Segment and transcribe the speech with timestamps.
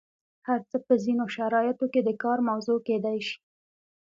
[0.47, 3.37] هر څه په ځینو شرایطو کې د کار موضوع کیدای شي.